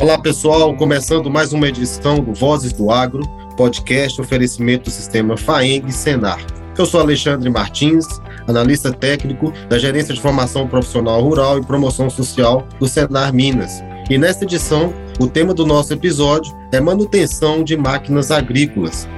Olá 0.00 0.16
pessoal, 0.22 0.74
começando 0.76 1.28
mais 1.28 1.52
uma 1.52 1.66
edição 1.66 2.20
do 2.20 2.32
Vozes 2.32 2.72
do 2.72 2.92
Agro, 2.92 3.22
podcast 3.56 4.20
oferecimento 4.20 4.84
do 4.84 4.90
sistema 4.90 5.36
FAENG 5.36 5.92
Senar. 5.92 6.38
Eu 6.78 6.86
sou 6.86 7.00
Alexandre 7.00 7.50
Martins, 7.50 8.06
analista 8.46 8.92
técnico 8.92 9.52
da 9.68 9.78
Gerência 9.78 10.14
de 10.14 10.20
Formação 10.20 10.68
Profissional 10.68 11.20
Rural 11.20 11.58
e 11.58 11.66
Promoção 11.66 12.08
Social 12.08 12.66
do 12.78 12.86
Senar 12.86 13.34
Minas. 13.34 13.82
E 14.08 14.16
nesta 14.16 14.44
edição, 14.44 14.94
o 15.18 15.26
tema 15.26 15.52
do 15.52 15.66
nosso 15.66 15.92
episódio 15.92 16.56
é 16.72 16.80
manutenção 16.80 17.64
de 17.64 17.76
máquinas 17.76 18.30
agrícolas. 18.30 19.08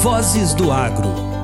Vozes 0.00 0.54
do 0.54 0.70
Agro. 0.70 1.35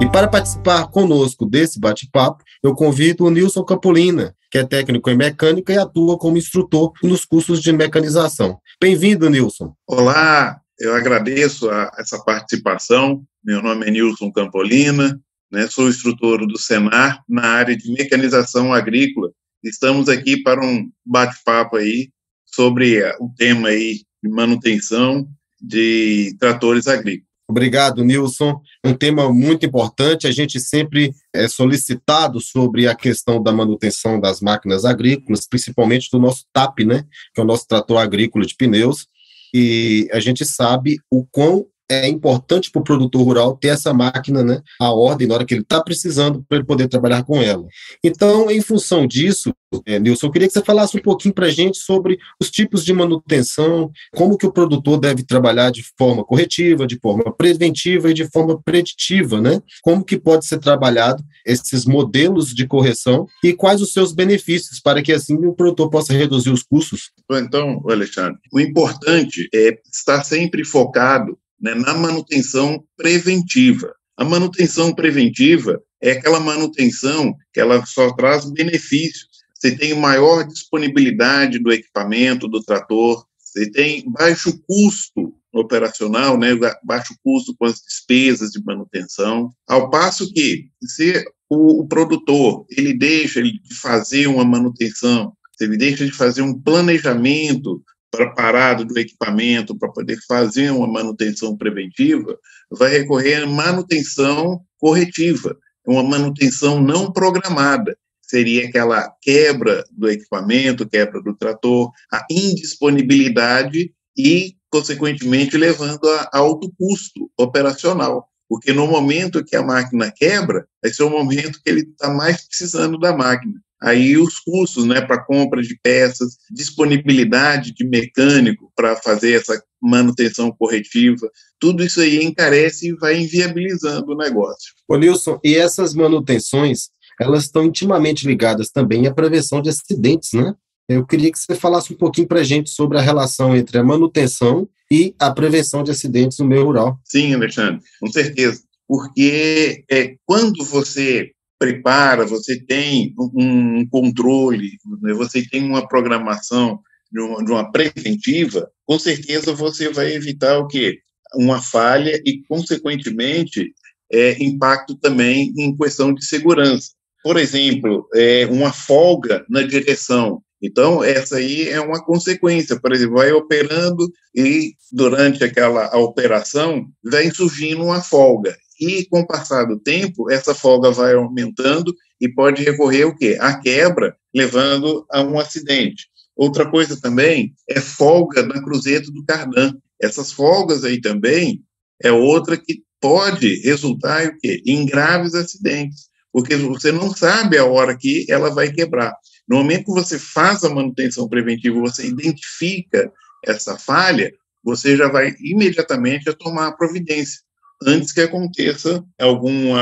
E 0.00 0.10
para 0.10 0.28
participar 0.28 0.88
conosco 0.88 1.46
desse 1.46 1.78
bate-papo, 1.78 2.42
eu 2.62 2.74
convido 2.74 3.24
o 3.24 3.30
Nilson 3.30 3.64
Capolina, 3.64 4.34
que 4.50 4.58
é 4.58 4.64
técnico 4.64 5.08
em 5.08 5.16
mecânica 5.16 5.72
e 5.72 5.78
atua 5.78 6.18
como 6.18 6.36
instrutor 6.36 6.92
nos 7.02 7.24
cursos 7.24 7.62
de 7.62 7.72
mecanização. 7.72 8.58
Bem-vindo, 8.80 9.30
Nilson. 9.30 9.74
Olá, 9.86 10.60
eu 10.78 10.94
agradeço 10.94 11.70
a, 11.70 11.90
essa 11.98 12.22
participação. 12.22 13.24
Meu 13.42 13.62
nome 13.62 13.86
é 13.86 13.90
Nilson 13.90 14.32
Campolina, 14.32 15.20
né, 15.50 15.68
sou 15.68 15.88
instrutor 15.88 16.46
do 16.46 16.58
Senar 16.58 17.22
na 17.28 17.46
área 17.46 17.76
de 17.76 17.92
mecanização 17.92 18.72
agrícola. 18.72 19.30
Estamos 19.62 20.08
aqui 20.08 20.42
para 20.42 20.64
um 20.64 20.90
bate-papo 21.06 21.76
aí 21.76 22.10
sobre 22.44 23.02
o 23.20 23.30
tema 23.36 23.68
aí 23.68 24.02
de 24.22 24.28
manutenção 24.28 25.26
de 25.60 26.36
tratores 26.38 26.86
agrícolas. 26.86 27.33
Obrigado, 27.46 28.02
Nilson. 28.02 28.60
Um 28.82 28.94
tema 28.94 29.30
muito 29.30 29.66
importante. 29.66 30.26
A 30.26 30.30
gente 30.30 30.58
sempre 30.58 31.14
é 31.32 31.46
solicitado 31.46 32.40
sobre 32.40 32.88
a 32.88 32.94
questão 32.94 33.42
da 33.42 33.52
manutenção 33.52 34.18
das 34.18 34.40
máquinas 34.40 34.84
agrícolas, 34.84 35.46
principalmente 35.46 36.08
do 36.10 36.18
nosso 36.18 36.44
TAP, 36.52 36.80
né? 36.80 37.04
Que 37.34 37.40
é 37.40 37.44
o 37.44 37.46
nosso 37.46 37.66
trator 37.68 37.98
agrícola 37.98 38.46
de 38.46 38.54
pneus. 38.54 39.06
E 39.52 40.08
a 40.12 40.20
gente 40.20 40.44
sabe 40.44 40.96
o 41.10 41.24
quão 41.30 41.66
é 41.90 42.08
importante 42.08 42.70
para 42.70 42.80
o 42.80 42.84
produtor 42.84 43.22
rural 43.22 43.56
ter 43.56 43.68
essa 43.68 43.92
máquina, 43.92 44.42
né, 44.42 44.62
a 44.80 44.92
ordem 44.92 45.28
na 45.28 45.34
hora 45.34 45.44
que 45.44 45.54
ele 45.54 45.62
está 45.62 45.82
precisando 45.82 46.44
para 46.48 46.58
ele 46.58 46.66
poder 46.66 46.88
trabalhar 46.88 47.22
com 47.24 47.40
ela. 47.40 47.66
Então, 48.02 48.50
em 48.50 48.60
função 48.60 49.06
disso, 49.06 49.52
é, 49.86 49.98
Nilson, 49.98 50.26
eu 50.26 50.30
queria 50.30 50.48
que 50.48 50.54
você 50.54 50.62
falasse 50.62 50.96
um 50.96 51.02
pouquinho 51.02 51.34
para 51.34 51.46
a 51.46 51.50
gente 51.50 51.78
sobre 51.78 52.18
os 52.40 52.50
tipos 52.50 52.84
de 52.84 52.92
manutenção, 52.92 53.90
como 54.14 54.38
que 54.38 54.46
o 54.46 54.52
produtor 54.52 54.98
deve 54.98 55.22
trabalhar 55.24 55.70
de 55.70 55.84
forma 55.98 56.24
corretiva, 56.24 56.86
de 56.86 56.98
forma 56.98 57.32
preventiva 57.34 58.10
e 58.10 58.14
de 58.14 58.28
forma 58.30 58.60
preditiva, 58.62 59.40
né? 59.40 59.60
Como 59.82 60.04
que 60.04 60.18
pode 60.18 60.46
ser 60.46 60.58
trabalhado 60.58 61.22
esses 61.44 61.84
modelos 61.84 62.54
de 62.54 62.66
correção 62.66 63.26
e 63.42 63.52
quais 63.52 63.80
os 63.80 63.92
seus 63.92 64.12
benefícios 64.12 64.80
para 64.80 65.02
que 65.02 65.12
assim 65.12 65.34
o 65.34 65.54
produtor 65.54 65.90
possa 65.90 66.12
reduzir 66.12 66.50
os 66.50 66.62
custos? 66.62 67.10
Então, 67.30 67.82
Alexandre, 67.88 68.38
o 68.52 68.60
importante 68.60 69.48
é 69.54 69.78
estar 69.92 70.22
sempre 70.22 70.64
focado 70.64 71.36
né, 71.64 71.74
na 71.74 71.94
manutenção 71.94 72.84
preventiva. 72.94 73.94
A 74.18 74.24
manutenção 74.24 74.94
preventiva 74.94 75.82
é 76.00 76.12
aquela 76.12 76.38
manutenção 76.38 77.34
que 77.52 77.58
ela 77.58 77.84
só 77.86 78.12
traz 78.12 78.44
benefícios. 78.52 79.28
Você 79.54 79.74
tem 79.74 79.94
maior 79.94 80.46
disponibilidade 80.46 81.58
do 81.58 81.72
equipamento, 81.72 82.46
do 82.46 82.62
trator, 82.62 83.24
você 83.38 83.70
tem 83.70 84.04
baixo 84.10 84.60
custo 84.68 85.32
operacional, 85.54 86.36
né, 86.36 86.50
baixo 86.84 87.14
custo 87.24 87.54
com 87.56 87.64
as 87.64 87.80
despesas 87.80 88.50
de 88.50 88.62
manutenção, 88.62 89.50
ao 89.66 89.88
passo 89.88 90.30
que 90.32 90.68
se 90.82 91.24
o, 91.48 91.80
o 91.80 91.88
produtor 91.88 92.66
ele 92.68 92.92
deixa 92.92 93.42
de 93.42 93.58
fazer 93.80 94.26
uma 94.26 94.44
manutenção, 94.44 95.32
se 95.56 95.64
ele 95.64 95.78
deixa 95.78 96.04
de 96.04 96.12
fazer 96.12 96.42
um 96.42 96.60
planejamento 96.60 97.82
preparado 98.14 98.84
do 98.84 98.98
equipamento 98.98 99.76
para 99.76 99.90
poder 99.90 100.18
fazer 100.26 100.70
uma 100.70 100.86
manutenção 100.86 101.56
preventiva, 101.56 102.38
vai 102.70 102.90
recorrer 102.90 103.42
à 103.42 103.46
manutenção 103.46 104.60
corretiva, 104.78 105.56
uma 105.86 106.02
manutenção 106.02 106.80
não 106.80 107.12
programada. 107.12 107.96
Seria 108.22 108.66
aquela 108.66 109.12
quebra 109.20 109.84
do 109.90 110.08
equipamento, 110.08 110.88
quebra 110.88 111.20
do 111.20 111.34
trator, 111.34 111.90
a 112.10 112.24
indisponibilidade 112.30 113.92
e, 114.16 114.56
consequentemente, 114.70 115.56
levando 115.56 116.08
a 116.08 116.30
alto 116.32 116.72
custo 116.78 117.30
operacional. 117.38 118.28
Porque 118.48 118.72
no 118.72 118.86
momento 118.86 119.44
que 119.44 119.56
a 119.56 119.62
máquina 119.62 120.12
quebra, 120.14 120.66
esse 120.82 121.02
é 121.02 121.04
o 121.04 121.10
momento 121.10 121.60
que 121.62 121.70
ele 121.70 121.80
está 121.80 122.12
mais 122.12 122.46
precisando 122.46 122.98
da 122.98 123.14
máquina 123.16 123.54
aí 123.84 124.16
os 124.16 124.40
custos 124.40 124.86
né, 124.86 125.02
para 125.02 125.22
compra 125.22 125.60
de 125.60 125.78
peças, 125.82 126.38
disponibilidade 126.50 127.72
de 127.72 127.86
mecânico 127.86 128.72
para 128.74 128.96
fazer 128.96 129.34
essa 129.34 129.62
manutenção 129.80 130.50
corretiva, 130.50 131.30
tudo 131.60 131.84
isso 131.84 132.00
aí 132.00 132.24
encarece 132.24 132.88
e 132.88 132.94
vai 132.94 133.18
inviabilizando 133.18 134.12
o 134.12 134.16
negócio. 134.16 134.72
Ô 134.88 134.96
Nilson, 134.96 135.38
e 135.44 135.54
essas 135.54 135.94
manutenções, 135.94 136.88
elas 137.20 137.44
estão 137.44 137.64
intimamente 137.64 138.26
ligadas 138.26 138.70
também 138.70 139.06
à 139.06 139.12
prevenção 139.12 139.60
de 139.60 139.68
acidentes, 139.68 140.32
né? 140.32 140.54
Eu 140.88 141.06
queria 141.06 141.30
que 141.30 141.38
você 141.38 141.54
falasse 141.54 141.92
um 141.92 141.96
pouquinho 141.96 142.26
para 142.26 142.40
a 142.40 142.44
gente 142.44 142.70
sobre 142.70 142.98
a 142.98 143.02
relação 143.02 143.56
entre 143.56 143.78
a 143.78 143.84
manutenção 143.84 144.68
e 144.90 145.14
a 145.18 145.30
prevenção 145.30 145.82
de 145.82 145.90
acidentes 145.90 146.38
no 146.38 146.46
meio 146.46 146.64
rural. 146.64 146.98
Sim, 147.04 147.34
Alexandre, 147.34 147.80
com 148.00 148.10
certeza. 148.10 148.62
Porque 148.86 149.82
é, 149.90 150.14
quando 150.26 150.62
você 150.64 151.30
prepara, 151.64 152.26
você 152.26 152.60
tem 152.60 153.14
um 153.18 153.88
controle, 153.88 154.72
né, 155.00 155.14
você 155.14 155.42
tem 155.48 155.64
uma 155.64 155.88
programação 155.88 156.78
de 157.10 157.20
uma, 157.20 157.44
de 157.44 157.50
uma 157.50 157.72
preventiva, 157.72 158.70
com 158.84 158.98
certeza 158.98 159.54
você 159.54 159.88
vai 159.88 160.12
evitar 160.12 160.58
o 160.58 160.66
quê? 160.66 160.98
Uma 161.36 161.62
falha 161.62 162.20
e, 162.24 162.42
consequentemente, 162.46 163.72
é, 164.12 164.42
impacto 164.44 164.94
também 164.96 165.52
em 165.56 165.74
questão 165.74 166.12
de 166.12 166.24
segurança. 166.24 166.90
Por 167.22 167.38
exemplo, 167.38 168.06
é, 168.14 168.46
uma 168.50 168.72
folga 168.72 169.44
na 169.48 169.62
direção. 169.62 170.42
Então, 170.62 171.02
essa 171.02 171.36
aí 171.36 171.68
é 171.68 171.80
uma 171.80 172.04
consequência. 172.04 172.78
Por 172.78 172.92
exemplo, 172.92 173.16
vai 173.16 173.32
operando 173.32 174.06
e, 174.34 174.72
durante 174.92 175.42
aquela 175.42 175.96
operação, 175.96 176.86
vem 177.02 177.32
surgindo 177.32 177.84
uma 177.84 178.02
folga 178.02 178.54
e 178.84 179.06
com 179.06 179.20
o 179.20 179.26
passar 179.26 179.64
do 179.64 179.78
tempo, 179.78 180.30
essa 180.30 180.54
folga 180.54 180.90
vai 180.90 181.14
aumentando 181.14 181.94
e 182.20 182.28
pode 182.28 182.62
recorrer 182.62 183.04
o 183.04 183.16
quê? 183.16 183.38
A 183.40 183.58
quebra, 183.58 184.16
levando 184.34 185.06
a 185.10 185.22
um 185.22 185.38
acidente. 185.38 186.08
Outra 186.36 186.68
coisa 186.68 187.00
também 187.00 187.54
é 187.68 187.80
folga 187.80 188.44
na 188.44 188.62
cruzeta 188.62 189.10
do 189.10 189.24
cardan. 189.24 189.72
Essas 190.00 190.32
folgas 190.32 190.84
aí 190.84 191.00
também 191.00 191.62
é 192.02 192.12
outra 192.12 192.56
que 192.56 192.82
pode 193.00 193.60
resultar 193.60 194.24
em, 194.24 194.38
quê? 194.38 194.62
em 194.66 194.84
graves 194.84 195.34
acidentes, 195.34 196.08
porque 196.32 196.56
você 196.56 196.90
não 196.90 197.14
sabe 197.14 197.56
a 197.56 197.64
hora 197.64 197.96
que 197.96 198.26
ela 198.28 198.50
vai 198.50 198.70
quebrar. 198.72 199.14
No 199.48 199.58
momento 199.58 199.86
que 199.86 199.92
você 199.92 200.18
faz 200.18 200.64
a 200.64 200.70
manutenção 200.70 201.28
preventiva, 201.28 201.78
você 201.80 202.06
identifica 202.06 203.12
essa 203.46 203.78
falha, 203.78 204.32
você 204.62 204.96
já 204.96 205.08
vai 205.08 205.34
imediatamente 205.38 206.28
a 206.28 206.32
tomar 206.32 206.68
a 206.68 206.72
providência 206.72 207.43
antes 207.84 208.12
que 208.12 208.20
aconteça 208.20 209.04
algum 209.18 209.74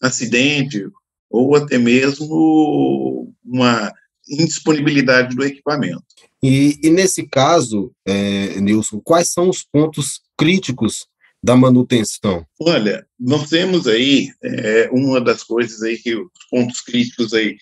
acidente 0.00 0.84
ou 1.30 1.56
até 1.56 1.78
mesmo 1.78 3.32
uma 3.44 3.92
indisponibilidade 4.28 5.34
do 5.34 5.44
equipamento. 5.44 6.04
E, 6.42 6.78
e 6.82 6.90
nesse 6.90 7.26
caso, 7.26 7.92
é, 8.06 8.60
Nilson, 8.60 9.00
quais 9.00 9.28
são 9.28 9.48
os 9.48 9.62
pontos 9.62 10.20
críticos 10.36 11.06
da 11.42 11.56
manutenção? 11.56 12.46
Olha, 12.60 13.06
nós 13.18 13.48
temos 13.48 13.86
aí 13.86 14.28
é, 14.42 14.88
uma 14.92 15.20
das 15.20 15.42
coisas 15.42 15.82
aí 15.82 15.98
que 15.98 16.14
os 16.14 16.30
pontos 16.50 16.80
críticos 16.80 17.32
aí, 17.32 17.56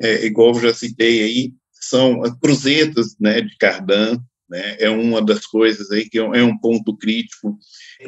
é, 0.00 0.26
igual 0.26 0.54
eu 0.54 0.60
já 0.60 0.74
citei 0.74 1.22
aí, 1.22 1.52
são 1.72 2.22
as 2.22 2.34
cruzetas 2.38 3.16
né, 3.18 3.40
de 3.40 3.56
cardan, 3.56 4.18
né, 4.50 4.76
é 4.80 4.90
uma 4.90 5.22
das 5.22 5.46
coisas 5.46 5.90
aí 5.90 6.08
que 6.08 6.18
é 6.18 6.24
um 6.24 6.34
é 6.34 6.58
ponto 6.60 6.96
crítico. 6.96 7.56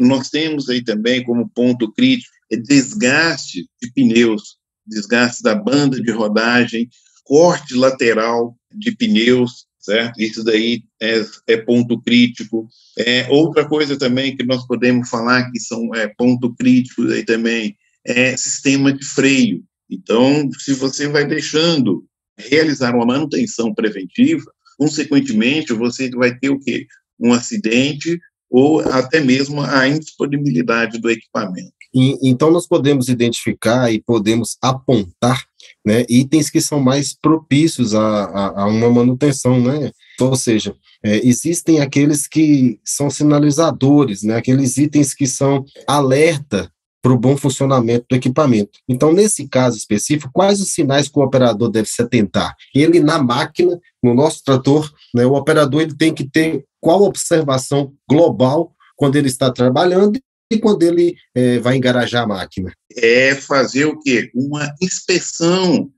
Nós 0.00 0.28
temos 0.28 0.68
aí 0.68 0.82
também 0.82 1.22
como 1.22 1.48
ponto 1.48 1.92
crítico 1.92 2.32
é 2.50 2.56
desgaste 2.56 3.66
de 3.80 3.92
pneus, 3.92 4.56
desgaste 4.86 5.42
da 5.42 5.54
banda 5.54 6.00
de 6.00 6.10
rodagem, 6.10 6.88
corte 7.24 7.74
lateral 7.74 8.56
de 8.74 8.94
pneus, 8.94 9.66
certo? 9.78 10.20
Isso 10.20 10.44
daí 10.44 10.82
é, 11.00 11.24
é 11.46 11.56
ponto 11.56 12.00
crítico. 12.02 12.68
É, 12.98 13.26
outra 13.30 13.66
coisa 13.66 13.96
também 13.96 14.36
que 14.36 14.44
nós 14.44 14.66
podemos 14.66 15.08
falar 15.08 15.50
que 15.50 15.60
são 15.60 15.94
é, 15.94 16.08
ponto 16.08 16.54
crítico 16.54 17.04
aí 17.04 17.24
também 17.24 17.76
é 18.04 18.36
sistema 18.36 18.92
de 18.92 19.04
freio. 19.04 19.62
Então, 19.88 20.50
se 20.58 20.74
você 20.74 21.08
vai 21.08 21.26
deixando 21.26 22.04
realizar 22.36 22.94
uma 22.94 23.06
manutenção 23.06 23.72
preventiva, 23.74 24.44
consequentemente, 24.78 25.72
você 25.72 26.10
vai 26.10 26.36
ter 26.36 26.50
o 26.50 26.58
quê? 26.58 26.86
Um 27.20 27.32
acidente 27.32 28.18
ou 28.50 28.80
até 28.80 29.20
mesmo 29.20 29.62
a 29.62 29.88
indisponibilidade 29.88 30.98
do 30.98 31.10
equipamento. 31.10 31.72
E, 31.94 32.16
então, 32.22 32.50
nós 32.50 32.66
podemos 32.66 33.08
identificar 33.08 33.92
e 33.92 34.00
podemos 34.00 34.56
apontar 34.62 35.44
né, 35.84 36.04
itens 36.08 36.48
que 36.48 36.60
são 36.60 36.80
mais 36.80 37.14
propícios 37.14 37.94
a, 37.94 38.24
a, 38.24 38.62
a 38.62 38.66
uma 38.66 38.90
manutenção, 38.90 39.60
né? 39.60 39.90
Ou 40.20 40.36
seja, 40.36 40.74
é, 41.04 41.26
existem 41.26 41.80
aqueles 41.80 42.26
que 42.26 42.78
são 42.84 43.10
sinalizadores, 43.10 44.22
né, 44.22 44.36
aqueles 44.36 44.76
itens 44.76 45.12
que 45.14 45.26
são 45.26 45.64
alerta 45.86 46.70
para 47.02 47.12
o 47.12 47.18
bom 47.18 47.36
funcionamento 47.36 48.06
do 48.08 48.16
equipamento. 48.16 48.78
Então, 48.88 49.12
nesse 49.12 49.48
caso 49.48 49.76
específico, 49.76 50.30
quais 50.32 50.60
os 50.60 50.72
sinais 50.72 51.08
que 51.08 51.18
o 51.18 51.22
operador 51.22 51.68
deve 51.68 51.88
se 51.88 52.00
atentar? 52.00 52.54
Ele, 52.72 53.00
na 53.00 53.20
máquina, 53.20 53.78
no 54.00 54.14
nosso 54.14 54.42
trator, 54.44 54.88
né, 55.12 55.26
o 55.26 55.34
operador 55.34 55.82
ele 55.82 55.96
tem 55.96 56.14
que 56.14 56.24
ter 56.24 56.64
qual 56.80 57.02
observação 57.02 57.92
global 58.08 58.72
quando 58.96 59.16
ele 59.16 59.26
está 59.26 59.50
trabalhando 59.50 60.18
e 60.50 60.58
quando 60.58 60.84
ele 60.84 61.16
é, 61.34 61.58
vai 61.58 61.76
engarajar 61.76 62.22
a 62.22 62.26
máquina? 62.26 62.72
É 62.96 63.34
fazer 63.34 63.86
o 63.86 63.98
quê? 63.98 64.30
Uma 64.34 64.72
inspeção, 64.80 65.90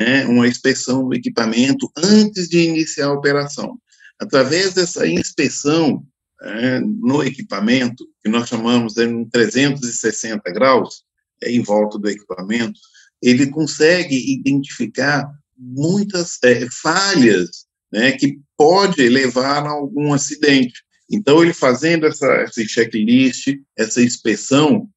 né, 0.00 0.26
uma 0.26 0.48
inspeção 0.48 1.08
do 1.08 1.14
equipamento 1.14 1.88
antes 1.96 2.48
de 2.48 2.58
iniciar 2.58 3.06
a 3.06 3.12
operação. 3.12 3.78
Através 4.20 4.74
dessa 4.74 5.06
inspeção, 5.06 6.02
é, 6.42 6.80
no 6.80 7.22
equipamento, 7.22 8.06
que 8.22 8.30
nós 8.30 8.48
chamamos 8.48 8.94
de 8.94 9.26
360 9.30 10.50
graus, 10.52 11.02
é, 11.42 11.50
em 11.50 11.62
volta 11.62 11.98
do 11.98 12.08
equipamento, 12.08 12.78
ele 13.22 13.48
consegue 13.48 14.16
identificar 14.32 15.28
muitas 15.56 16.38
é, 16.44 16.66
falhas 16.82 17.66
né, 17.92 18.12
que 18.12 18.38
pode 18.56 19.08
levar 19.08 19.66
a 19.66 19.70
algum 19.70 20.12
acidente. 20.12 20.82
Então, 21.10 21.42
ele 21.42 21.54
fazendo 21.54 22.06
essa, 22.06 22.26
essa 22.26 22.62
checklist, 22.64 23.48
essa 23.76 24.02
inspeção, 24.02 24.88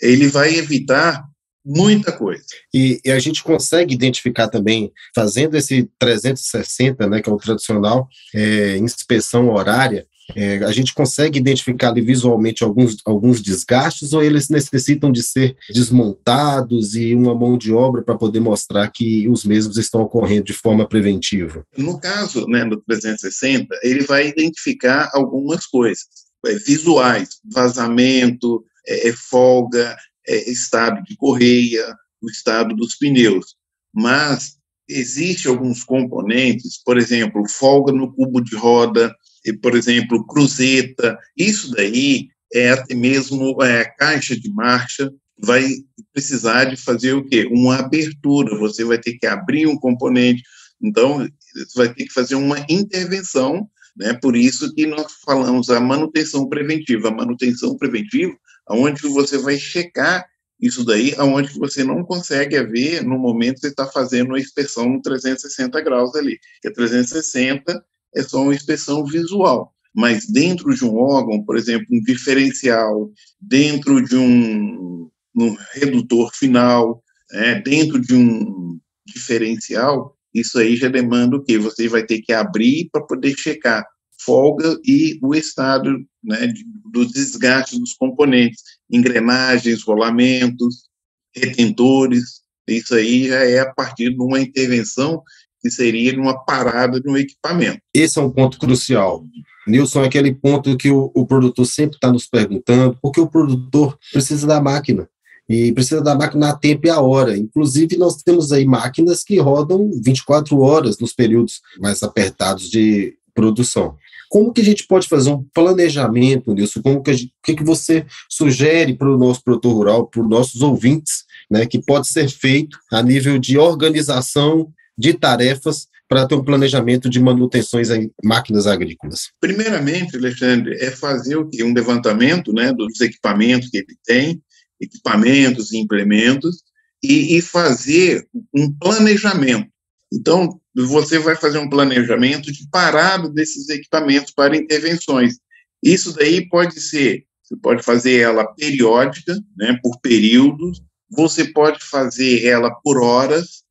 ele 0.00 0.28
vai 0.28 0.54
evitar 0.54 1.24
muita 1.64 2.12
coisa. 2.12 2.44
E, 2.72 3.00
e, 3.04 3.10
a 3.10 3.18
gente 3.18 3.42
consegue 3.42 3.92
identificar 3.92 4.46
também, 4.46 4.92
fazendo 5.12 5.56
esse 5.56 5.90
360, 5.98 7.08
né, 7.08 7.20
que 7.20 7.28
é 7.28 7.32
o 7.32 7.36
tradicional, 7.36 8.08
é, 8.32 8.76
inspeção 8.76 9.48
horária, 9.48 10.06
é, 10.34 10.56
a 10.64 10.72
gente 10.72 10.92
consegue 10.92 11.38
identificar 11.38 11.90
ali 11.90 12.00
visualmente 12.00 12.64
alguns, 12.64 12.96
alguns 13.04 13.40
desgastes 13.40 14.12
ou 14.12 14.22
eles 14.22 14.48
necessitam 14.48 15.12
de 15.12 15.22
ser 15.22 15.56
desmontados 15.72 16.96
e 16.96 17.14
uma 17.14 17.34
mão 17.34 17.56
de 17.56 17.72
obra 17.72 18.02
para 18.02 18.16
poder 18.16 18.40
mostrar 18.40 18.90
que 18.90 19.28
os 19.28 19.44
mesmos 19.44 19.76
estão 19.76 20.02
ocorrendo 20.02 20.44
de 20.44 20.52
forma 20.52 20.86
preventiva? 20.88 21.64
No 21.76 22.00
caso 22.00 22.46
né, 22.48 22.64
do 22.64 22.80
360, 22.82 23.68
ele 23.82 24.02
vai 24.02 24.28
identificar 24.28 25.10
algumas 25.12 25.66
coisas 25.66 26.06
é, 26.46 26.54
visuais, 26.54 27.28
vazamento, 27.44 28.64
é, 28.86 29.08
é 29.08 29.12
folga, 29.12 29.96
é, 30.26 30.50
estado 30.50 31.02
de 31.04 31.16
correia, 31.16 31.94
o 32.20 32.28
estado 32.28 32.74
dos 32.74 32.96
pneus. 32.96 33.54
Mas 33.94 34.56
existe 34.88 35.48
alguns 35.48 35.84
componentes, 35.84 36.80
por 36.84 36.98
exemplo, 36.98 37.48
folga 37.48 37.92
no 37.92 38.12
cubo 38.12 38.40
de 38.40 38.56
roda, 38.56 39.14
por 39.52 39.74
exemplo, 39.74 40.26
cruzeta, 40.26 41.18
isso 41.36 41.70
daí 41.72 42.28
é 42.52 42.70
até 42.70 42.94
mesmo 42.94 43.62
é, 43.62 43.84
caixa 43.84 44.38
de 44.38 44.50
marcha, 44.52 45.12
vai 45.38 45.68
precisar 46.12 46.64
de 46.64 46.76
fazer 46.76 47.12
o 47.12 47.24
quê? 47.24 47.46
Uma 47.50 47.80
abertura, 47.80 48.56
você 48.56 48.84
vai 48.84 48.98
ter 48.98 49.14
que 49.18 49.26
abrir 49.26 49.66
um 49.66 49.76
componente, 49.76 50.42
então 50.82 51.26
vai 51.74 51.92
ter 51.92 52.04
que 52.04 52.12
fazer 52.12 52.34
uma 52.34 52.64
intervenção, 52.68 53.68
né? 53.96 54.14
Por 54.14 54.36
isso 54.36 54.74
que 54.74 54.86
nós 54.86 55.12
falamos 55.24 55.70
a 55.70 55.80
manutenção 55.80 56.48
preventiva, 56.48 57.08
a 57.08 57.14
manutenção 57.14 57.76
preventiva, 57.76 58.34
aonde 58.66 59.02
você 59.02 59.38
vai 59.38 59.58
checar 59.58 60.26
isso 60.60 60.84
daí, 60.84 61.14
aonde 61.18 61.52
você 61.58 61.84
não 61.84 62.02
consegue 62.02 62.62
ver 62.64 63.04
no 63.04 63.18
momento 63.18 63.56
que 63.56 63.60
você 63.62 63.68
está 63.68 63.86
fazendo 63.86 64.28
uma 64.28 64.38
inspeção 64.38 65.00
360 65.00 65.80
graus 65.82 66.14
ali, 66.14 66.38
que 66.62 66.68
é 66.68 66.70
360 66.70 67.84
é 68.14 68.22
só 68.22 68.42
uma 68.42 68.54
inspeção 68.54 69.04
visual. 69.04 69.72
Mas 69.94 70.26
dentro 70.26 70.74
de 70.74 70.84
um 70.84 70.96
órgão, 70.96 71.42
por 71.42 71.56
exemplo, 71.56 71.86
um 71.90 72.00
diferencial, 72.00 73.10
dentro 73.40 74.04
de 74.04 74.16
um, 74.16 75.08
um 75.34 75.56
redutor 75.72 76.30
final, 76.34 77.02
é, 77.32 77.60
dentro 77.60 78.00
de 78.00 78.14
um 78.14 78.78
diferencial, 79.06 80.16
isso 80.34 80.58
aí 80.58 80.76
já 80.76 80.88
demanda 80.88 81.36
o 81.36 81.42
quê? 81.42 81.58
Você 81.58 81.88
vai 81.88 82.04
ter 82.04 82.20
que 82.20 82.32
abrir 82.32 82.90
para 82.92 83.02
poder 83.02 83.34
checar 83.38 83.86
folga 84.20 84.78
e 84.84 85.18
o 85.22 85.34
estado 85.34 85.98
né, 86.22 86.52
do 86.92 87.06
desgaste 87.06 87.78
dos 87.78 87.94
componentes, 87.94 88.62
engrenagens, 88.90 89.82
rolamentos, 89.82 90.88
retentores, 91.34 92.42
isso 92.66 92.94
aí 92.94 93.28
já 93.28 93.44
é 93.44 93.60
a 93.60 93.72
partir 93.72 94.10
de 94.10 94.20
uma 94.20 94.40
intervenção 94.40 95.22
que 95.66 95.70
seria 95.74 96.12
numa 96.12 96.38
parada 96.44 97.00
de 97.00 97.08
um 97.08 97.16
equipamento. 97.16 97.80
Esse 97.92 98.18
é 98.18 98.22
um 98.22 98.30
ponto 98.30 98.58
crucial. 98.58 99.24
Nilson, 99.66 100.02
é 100.02 100.06
aquele 100.06 100.32
ponto 100.32 100.76
que 100.76 100.90
o, 100.90 101.10
o 101.12 101.26
produtor 101.26 101.66
sempre 101.66 101.96
está 101.96 102.12
nos 102.12 102.26
perguntando, 102.26 102.96
porque 103.02 103.20
o 103.20 103.26
produtor 103.26 103.98
precisa 104.12 104.46
da 104.46 104.60
máquina 104.60 105.08
e 105.48 105.72
precisa 105.72 106.00
da 106.00 106.14
máquina 106.14 106.50
a 106.50 106.56
tempo 106.56 106.86
e 106.86 106.90
a 106.90 107.00
hora. 107.00 107.36
Inclusive, 107.36 107.96
nós 107.96 108.22
temos 108.22 108.52
aí 108.52 108.64
máquinas 108.64 109.24
que 109.24 109.38
rodam 109.38 109.90
24 110.02 110.58
horas 110.60 110.98
nos 110.98 111.12
períodos 111.12 111.60
mais 111.80 112.02
apertados 112.02 112.70
de 112.70 113.14
produção. 113.34 113.96
Como 114.28 114.52
que 114.52 114.60
a 114.60 114.64
gente 114.64 114.86
pode 114.86 115.08
fazer 115.08 115.30
um 115.30 115.44
planejamento 115.54 116.52
nisso? 116.52 116.82
Como 116.82 117.02
que, 117.02 117.12
gente, 117.12 117.32
que, 117.44 117.54
que 117.54 117.64
você 117.64 118.04
sugere 118.28 118.94
para 118.94 119.10
o 119.10 119.18
nosso 119.18 119.42
produtor 119.42 119.74
rural, 119.74 120.06
para 120.06 120.20
os 120.20 120.28
nossos 120.28 120.62
ouvintes, 120.62 121.24
né, 121.50 121.64
que 121.66 121.80
pode 121.80 122.08
ser 122.08 122.28
feito 122.28 122.76
a 122.90 123.02
nível 123.02 123.38
de 123.38 123.56
organização 123.56 124.72
de 124.96 125.14
tarefas 125.14 125.88
para 126.08 126.26
ter 126.26 126.34
um 126.34 126.44
planejamento 126.44 127.10
de 127.10 127.20
manutenções 127.20 127.90
em 127.90 128.10
máquinas 128.22 128.66
agrícolas? 128.66 129.30
Primeiramente, 129.40 130.16
Alexandre, 130.16 130.76
é 130.76 130.90
fazer 130.90 131.36
o? 131.36 131.50
Um 131.62 131.74
levantamento 131.74 132.52
né, 132.52 132.72
dos 132.72 133.00
equipamentos 133.00 133.68
que 133.68 133.78
ele 133.78 133.96
tem, 134.04 134.40
equipamentos 134.80 135.72
e 135.72 135.78
implementos, 135.78 136.62
e, 137.02 137.36
e 137.36 137.42
fazer 137.42 138.26
um 138.54 138.72
planejamento. 138.72 139.68
Então, 140.12 140.60
você 140.74 141.18
vai 141.18 141.36
fazer 141.36 141.58
um 141.58 141.68
planejamento 141.68 142.52
de 142.52 142.68
parada 142.70 143.28
desses 143.28 143.68
equipamentos 143.68 144.32
para 144.32 144.56
intervenções. 144.56 145.38
Isso 145.82 146.12
daí 146.14 146.48
pode 146.48 146.80
ser, 146.80 147.24
você 147.42 147.56
pode 147.56 147.82
fazer 147.82 148.20
ela 148.20 148.44
periódica, 148.54 149.34
né, 149.56 149.78
por 149.82 150.00
períodos, 150.00 150.82
você 151.10 151.44
pode 151.44 151.82
fazer 151.84 152.44
ela 152.44 152.70
por 152.82 153.00
horas, 153.02 153.62